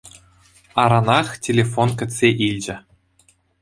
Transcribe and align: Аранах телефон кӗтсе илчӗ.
Аранах 0.81 1.27
телефон 1.45 1.89
кӗтсе 1.97 2.27
илчӗ. 2.47 2.75